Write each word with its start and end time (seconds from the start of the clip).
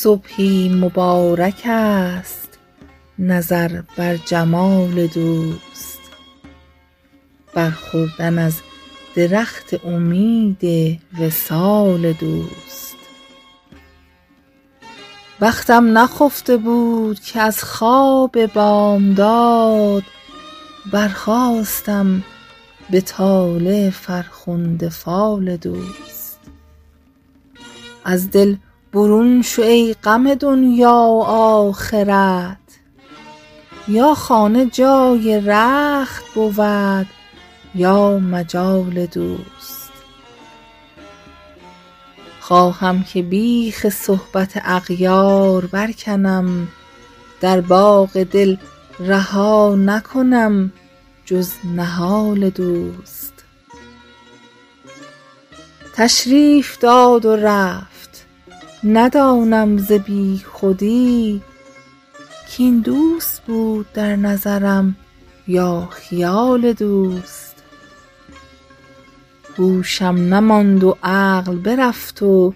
صبحی 0.00 0.68
مبارک 0.68 1.62
است 1.64 2.58
نظر 3.18 3.82
بر 3.96 4.16
جمال 4.16 5.06
دوست. 5.06 6.00
برخوردن 7.54 8.38
از 8.38 8.60
درخت 9.14 9.86
امید 9.86 10.64
وصال 11.20 12.12
دوست. 12.12 12.96
بختم 15.40 15.98
نخفته 15.98 16.56
بود 16.56 17.20
که 17.20 17.40
از 17.40 17.64
خواب 17.64 18.46
بامداد 18.46 20.02
برخاستم 20.92 22.22
به 22.90 23.00
طالع 23.00 23.90
فرخنده 23.90 24.88
فال 24.88 25.56
دوست. 25.56 26.38
از 28.04 28.30
دل 28.30 28.56
برون 28.92 29.42
شو 29.42 29.62
ای 29.62 29.94
غم 30.04 30.34
دنیا 30.34 30.92
و 30.92 31.22
آخرت. 31.24 32.56
یا 33.88 34.14
خانه 34.14 34.66
جای 34.66 35.40
رخت 35.40 36.24
بود 36.34 37.06
یا 37.74 38.18
مجال 38.18 39.06
دوست. 39.06 39.92
خواهم 42.40 43.02
که 43.02 43.22
بیخ 43.22 43.88
صحبت 43.88 44.60
اغیار 44.64 45.66
برکنم 45.66 46.68
در 47.40 47.60
باغ 47.60 48.22
دل 48.22 48.56
رها 49.00 49.76
نکنم 49.78 50.72
جز 51.24 51.52
نهال 51.64 52.50
دوست. 52.50 53.32
تشریف 55.94 56.78
داد 56.78 57.26
و 57.26 57.36
رفت. 57.36 57.97
ندانم 58.84 59.78
ز 59.78 59.92
بیخودی 59.92 61.42
کاین 62.56 62.80
دوست 62.80 63.42
بود 63.46 63.92
در 63.92 64.16
نظرم 64.16 64.96
یا 65.48 65.88
خیال 65.90 66.72
دوست. 66.72 67.54
هوشم 69.58 70.16
نماند 70.34 70.84
و 70.84 70.96
عقل 71.02 71.56
برفت 71.56 72.22
و 72.22 72.54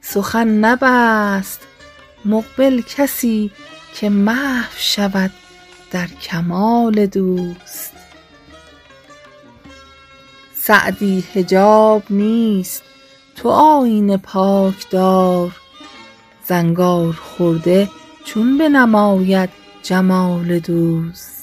سخن 0.00 0.48
نبست. 0.48 1.60
مقبل 2.24 2.80
کسی 2.80 3.50
که 3.94 4.10
محو 4.10 4.72
شود 4.76 5.30
در 5.90 6.06
کمال 6.06 7.06
دوست. 7.06 7.92
سعدی 10.54 11.24
حجاب 11.34 12.02
نیست 12.10 12.82
تو 13.36 13.48
آیینه 13.48 14.16
پاک 14.16 14.90
دار 14.90 15.52
زنگار 16.46 17.12
خورده 17.12 17.90
چون 18.24 18.58
بنماید 18.58 19.50
جمال 19.82 20.58
دوست. 20.58 21.33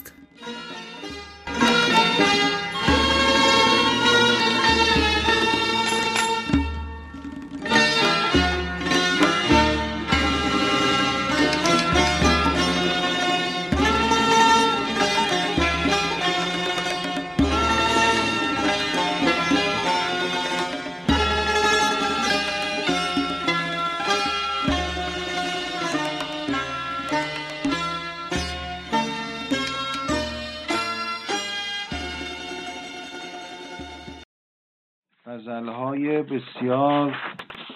غزلهای 35.52 36.22
بسیار 36.22 37.16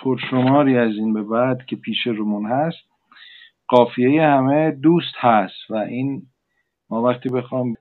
پرشماری 0.03 0.79
از 0.79 0.93
این 0.97 1.13
به 1.13 1.23
بعد 1.23 1.67
که 1.67 1.77
پیش 1.77 2.07
رومون 2.07 2.47
هست. 2.47 2.79
قافیه 3.69 4.23
همه 4.23 4.71
دوست 4.71 5.15
هست 5.17 5.71
و 5.71 5.75
این 5.77 6.23
ما 6.91 7.03
وقتی 7.03 7.29
بخوام 7.29 7.75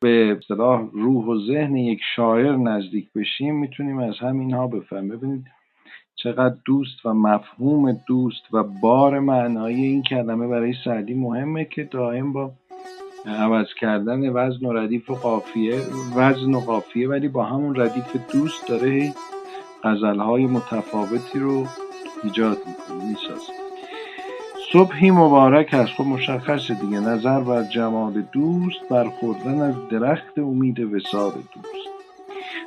به 0.00 0.36
اصطلاح 0.38 0.88
روح 0.92 1.24
و 1.26 1.46
ذهن 1.46 1.76
یک 1.76 2.00
شاعر 2.16 2.56
نزدیک 2.56 3.12
بشیم 3.12 3.60
می‌تونیم 3.60 3.98
از 3.98 4.14
همینها 4.20 4.66
بفهمیم. 4.66 5.08
ببینید 5.08 5.44
چقدر 6.14 6.56
دوست 6.64 7.06
و 7.06 7.14
مفهوم 7.14 7.92
دوست 8.06 8.54
و 8.54 8.62
بار 8.82 9.18
معنایی 9.18 9.84
این 9.84 10.02
کلمه 10.02 10.46
برای 10.46 10.74
سعدی 10.84 11.14
مهمه 11.14 11.64
که 11.64 11.84
دائم 11.84 12.32
با 12.32 12.52
عوض 13.26 13.66
کردن 13.80 14.28
وزن 14.28 14.66
و 14.66 14.72
ردیف 14.72 15.10
و 15.10 15.14
قافیه 15.14 15.80
وزن 16.16 16.54
و 16.54 16.60
قافیه 16.60 17.08
ولی 17.08 17.28
با 17.28 17.44
همون 17.44 17.76
ردیف 17.76 18.16
دوست 18.32 18.68
داره 18.68 19.14
غزلهای 19.84 20.46
متفاوتی 20.46 21.38
رو 21.38 21.66
ایجاد 22.24 22.58
می‌کنه 22.66 23.08
می‌سازه. 23.08 23.52
صبحی 24.72 25.10
مبارک 25.10 25.74
است 25.74 25.92
خب 25.92 26.04
مشخصه 26.04 26.74
دیگه 26.74 27.00
نظر 27.00 27.40
بر 27.40 27.62
جمال 27.62 28.22
دوست 28.32 28.88
برخوردن 28.90 29.60
از 29.60 29.74
درخت 29.90 30.38
امید 30.38 30.80
وسال 30.80 31.32
دوست. 31.32 31.88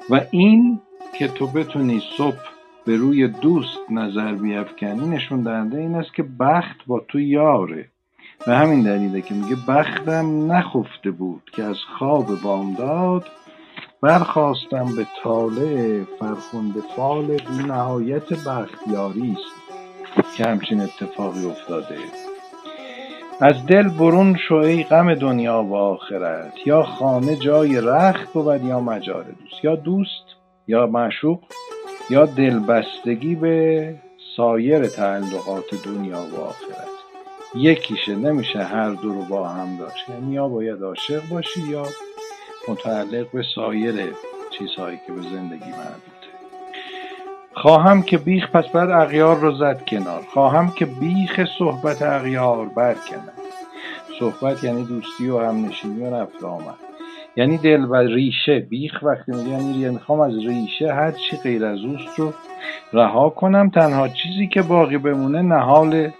و 0.09 0.21
این 0.31 0.79
که 1.19 1.27
تو 1.27 1.47
بتونی 1.47 2.01
صبح 2.17 2.55
به 2.85 2.95
روی 2.97 3.27
دوست 3.27 3.79
نظر 3.89 4.33
بیافکنی 4.33 5.07
نشون 5.07 5.41
دهنده 5.41 5.77
این 5.77 5.95
است 5.95 6.13
که 6.13 6.23
بخت 6.23 6.85
با 6.87 6.99
تو 6.99 7.19
یاره. 7.19 7.89
به 8.45 8.55
همین 8.55 8.83
دلیله 8.83 9.21
که 9.21 9.33
میگه 9.33 9.55
بختم 9.67 10.51
نخفته 10.51 11.11
بود 11.11 11.43
که 11.55 11.63
از 11.63 11.77
خواب 11.97 12.41
بامداد 12.43 13.25
برخواستم 14.01 14.95
به 14.95 15.05
طالع 15.23 16.03
فرخنده 16.19 16.81
فال 16.95 17.37
نهایت 17.67 18.29
بختیاری 18.29 19.31
است 19.31 19.65
که 20.37 20.45
همچین 20.45 20.81
اتفاقی 20.81 21.45
افتاده. 21.45 21.97
از 23.41 23.65
دل 23.65 23.89
برون 23.89 24.37
شو 24.47 24.55
ای 24.55 24.83
غم 24.83 25.13
دنیا 25.13 25.63
و 25.63 25.75
آخرت. 25.75 26.53
یا 26.65 26.83
خانه 26.83 27.35
جای 27.35 27.81
رخت 27.81 28.33
بود 28.33 28.63
یا 28.63 28.79
مجال 28.79 29.23
دوست. 29.23 29.63
یا 29.63 29.75
دوست 29.75 30.25
یا 30.67 30.87
معشوق 30.87 31.39
یا 32.09 32.25
دلبستگی 32.25 33.35
به 33.35 33.95
سایر 34.37 34.87
تعلقات 34.87 35.85
دنیا 35.85 36.21
و 36.33 36.41
آخرت. 36.41 36.94
یکیشه 37.55 38.15
نمیشه 38.15 38.63
هر 38.63 38.89
دو 38.89 39.13
رو 39.13 39.21
با 39.21 39.47
هم 39.47 39.77
داشت. 39.77 40.09
یعنی 40.09 40.33
یا 40.33 40.47
باید 40.47 40.83
عاشق 40.83 41.21
باشی 41.31 41.61
یا 41.69 41.83
متعلق 42.67 43.31
به 43.31 43.43
سایر 43.55 43.95
چیزهایی 44.57 44.99
که 45.07 45.13
به 45.13 45.21
زندگی 45.21 45.71
مربوطه. 45.71 46.15
خواهم 47.53 48.01
که 48.01 48.17
بیخ 48.17 48.51
پس 48.51 48.67
بعد 48.67 48.89
اغیار 48.89 49.39
رو 49.39 49.51
زد 49.51 49.85
کنار. 49.87 50.21
خواهم 50.33 50.71
که 50.71 50.85
بیخ 50.85 51.39
صحبت 51.59 52.01
اغیار 52.01 52.65
برکنم 52.65 53.33
صحبت 54.19 54.63
یعنی 54.63 54.83
دوستی 54.83 55.29
و 55.29 55.39
همنشینی 55.39 56.03
و 56.03 56.15
رفت 56.15 56.43
آمد. 56.43 56.75
یعنی 57.35 57.57
دل 57.57 57.85
و 57.85 57.95
ریشه. 57.95 58.59
بیخ 58.59 58.91
وقتی 59.03 59.31
میگه 59.31 59.49
یعنی 59.49 59.89
می‌خوام 59.89 60.19
از 60.19 60.33
ریشه 60.33 60.93
هر 60.93 61.11
چی 61.11 61.37
غیر 61.37 61.65
از 61.65 61.79
اوست 61.79 62.19
رو 62.19 62.33
رها 62.93 63.29
کنم. 63.29 63.69
تنها 63.69 64.07
چیزی 64.07 64.47
که 64.47 64.61
باقی 64.61 64.97
بمونه 64.97 65.41
نهال 65.41 66.11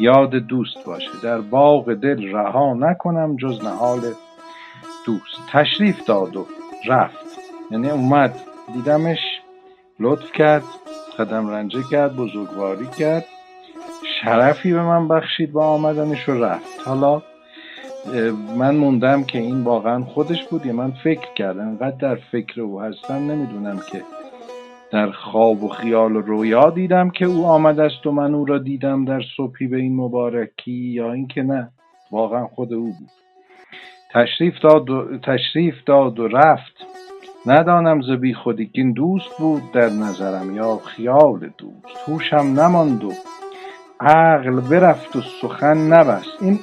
یاد 0.00 0.34
دوست 0.34 0.84
باشه. 0.86 1.10
در 1.22 1.40
باغ 1.40 1.94
دل 1.94 2.32
رها 2.32 2.74
نکنم 2.74 3.36
جز 3.36 3.64
نهال 3.64 4.00
دوست. 5.06 5.36
تشریف 5.52 6.04
داد 6.04 6.36
و 6.36 6.46
رفت. 6.86 7.26
یعنی 7.70 7.90
اومد. 7.90 8.40
دیدمش 8.74 9.18
لطف 10.00 10.32
کرد 10.32 10.62
قدم 11.18 11.48
رنجه 11.48 11.82
کرد 11.90 12.16
بزرگواری 12.16 12.86
کرد. 12.86 13.24
شرفی 14.22 14.72
به 14.72 14.82
من 14.82 15.08
بخشید 15.08 15.52
با 15.52 15.66
آمدنش 15.66 16.28
و 16.28 16.44
رفت. 16.44 16.86
حالا 16.86 17.22
من 18.56 18.76
موندم 18.76 19.24
که 19.24 19.38
این 19.38 19.64
واقعا 19.64 20.04
خودش 20.04 20.44
بود. 20.44 20.66
یا 20.66 20.72
من 20.72 20.92
فکر 21.04 21.34
کردم. 21.34 21.68
انقدر 21.68 21.96
در 21.96 22.14
فکر 22.32 22.60
او 22.60 22.80
هستم 22.80 23.14
نمی‌دونم 23.30 23.80
که 23.92 24.02
در 24.92 25.10
خواب 25.10 25.64
و 25.64 25.68
خیال 25.68 26.16
و 26.16 26.20
رویا 26.20 26.70
دیدم 26.70 27.10
که 27.10 27.24
او 27.24 27.46
آمده 27.46 27.82
است 27.82 28.06
و 28.06 28.12
من 28.12 28.34
او 28.34 28.44
را 28.44 28.58
دیدم 28.58 29.04
در 29.04 29.20
صبحی 29.36 29.66
به 29.66 29.76
این 29.76 29.96
مبارکی 29.96 30.72
یا 30.72 31.12
اینکه 31.12 31.42
نه 31.42 31.70
واقعا 32.10 32.46
خود 32.46 32.72
او 32.72 32.84
بود. 32.84 33.10
تشریف 34.12 34.54
داد 34.62 34.90
و, 34.90 35.18
تشریف 35.18 35.74
داد 35.86 36.18
و 36.18 36.28
رفت. 36.28 36.86
ندانم 37.46 38.02
ز 38.02 38.08
این 38.72 38.92
دوست 38.92 39.38
بود 39.38 39.62
در 39.72 39.88
نظرم 39.88 40.56
یا 40.56 40.76
خیال 40.76 41.50
دوست. 41.58 42.08
هوشم 42.08 42.60
نماند 42.60 43.04
و 43.04 43.12
عقل 44.00 44.60
برفت 44.60 45.16
و 45.16 45.20
سخن 45.20 45.76
نبست. 45.76 46.42
این 46.42 46.58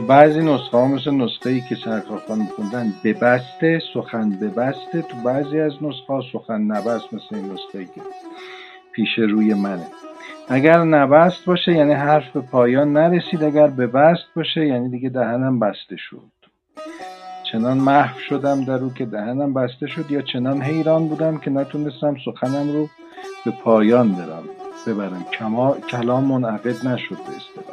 تو 0.00 0.06
بعضی 0.06 0.40
نسخه 0.40 0.76
ها 0.76 0.86
مثل 0.86 1.10
نسخه 1.10 1.50
ای 1.50 1.60
که 1.60 1.74
سرکارخان 1.84 2.38
میخوندن 2.38 2.92
ببسته 3.04 3.82
سخن 3.94 4.30
ببسته 4.30 5.02
تو 5.02 5.16
بعضی 5.24 5.60
از 5.60 5.72
نسخه 5.72 6.12
ها 6.12 6.22
سخن 6.32 6.60
نبست 6.60 7.14
مثل 7.14 7.34
این 7.34 7.44
نسخه 7.44 7.78
ای 7.78 7.84
که 7.84 8.00
پیش 8.92 9.18
روی 9.18 9.54
منه. 9.54 9.86
اگر 10.48 10.84
نبست 10.84 11.44
باشه 11.44 11.72
یعنی 11.72 11.92
حرف 11.92 12.32
به 12.32 12.40
پایان 12.40 12.92
نرسید. 12.92 13.44
اگر 13.44 13.66
به 13.66 13.86
بست 13.86 14.24
باشه 14.36 14.66
یعنی 14.66 14.88
دیگه 14.88 15.08
دهنم 15.08 15.58
بسته 15.58 15.96
شد. 15.96 16.30
چنان 17.52 17.78
محو 17.78 18.18
شدم 18.18 18.64
در 18.64 18.78
او 18.78 18.94
که 18.94 19.06
دهنم 19.06 19.54
بسته 19.54 19.86
شد 19.86 20.10
یا 20.10 20.22
چنان 20.22 20.62
حیران 20.62 21.08
بودم 21.08 21.38
که 21.38 21.50
نتونستم 21.50 22.16
سخنم 22.24 22.72
رو 22.72 22.88
به 23.44 23.50
پایان 23.64 24.12
برم. 24.12 24.44
ببرم. 24.86 25.26
کلام 25.90 26.24
منعقد 26.24 26.86
نشد 26.86 27.16
به 27.16 27.69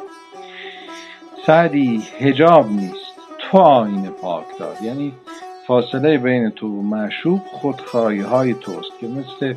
سعدی 1.48 2.02
هجاب 2.20 2.70
نیست. 2.70 3.18
تو 3.38 3.58
آین 3.58 4.08
پاک 4.22 4.44
دار 4.58 4.76
یعنی 4.82 5.12
فاصله 5.66 6.18
بین 6.18 6.50
تو 6.50 6.66
و 6.66 6.82
معشوق 6.82 7.40
خودخواهی 7.52 8.20
های 8.20 8.54
توست 8.54 8.90
که 9.00 9.06
مثل 9.06 9.54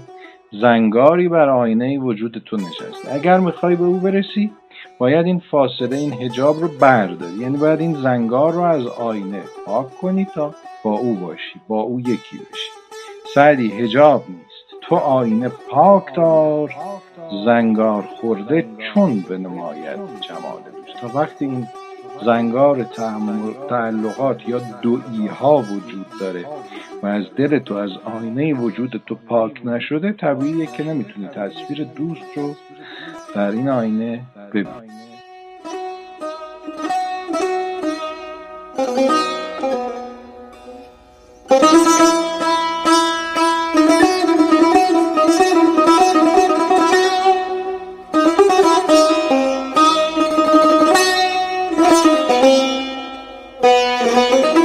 زنگاری 0.62 1.30
بر 1.30 1.50
آینه 1.50 2.00
وجود 2.00 2.44
تو 2.46 2.58
نشسته. 2.58 3.14
اگر 3.14 3.40
می‌خوای 3.40 3.76
به 3.76 3.84
او 3.84 3.98
برسی 3.98 4.52
باید 4.98 5.26
این 5.26 5.42
فاصله 5.52 5.98
این 5.98 6.14
هجاب 6.14 6.60
رو 6.60 6.68
برداری. 6.68 7.38
یعنی 7.40 7.58
باید 7.58 7.80
این 7.80 7.94
زنگار 7.94 8.54
رو 8.54 8.62
از 8.62 8.88
آینه 8.88 9.42
پاک 9.66 9.98
کنی 10.02 10.28
تا 10.36 10.56
با 10.84 10.92
او 10.92 11.16
باشی 11.16 11.62
با 11.68 11.82
او 11.82 12.00
یکی 12.00 12.38
بشی. 12.38 12.72
سعدی 13.34 13.72
هجاب 13.72 14.24
نیست. 14.30 14.82
تو 14.82 14.96
آینه 14.96 15.50
پاک 15.50 16.16
دار 16.16 16.76
زنگار 17.46 18.02
خورده 18.02 18.66
چون 18.94 19.20
به 19.30 19.38
نماید 19.38 20.00
جمال 20.22 20.62
دوست. 20.76 21.02
تا 21.02 21.20
وقتی 21.20 21.46
این 21.46 21.68
زنگار 22.26 22.84
تعلقات 23.70 24.50
یا 24.50 24.62
دوئی 24.82 25.28
ها 25.28 25.58
وجود 25.58 26.06
داره 26.20 26.46
و 27.04 27.08
از 27.08 27.24
دل 27.38 27.60
تو 27.60 27.74
از 27.74 27.92
آینه 28.06 28.54
وجود 28.54 29.04
تو 29.06 29.16
پاک 29.16 29.66
نشده 29.66 30.12
طبیعیه 30.12 30.66
که 30.66 30.84
نمی‌تونی 30.84 31.28
تصویر 31.28 31.88
دوست 31.96 32.38
رو 32.38 32.56
در 33.36 33.52
این 33.52 33.70
آینه 33.70 34.22
ببینی. 34.54 34.92
Música 54.12 54.61